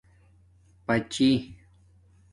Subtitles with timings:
[0.87, 1.29] پاچی